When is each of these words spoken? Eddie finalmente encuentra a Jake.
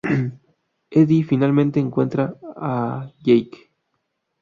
Eddie 0.93 1.23
finalmente 1.23 1.79
encuentra 1.79 2.33
a 2.57 3.11
Jake. 3.23 3.71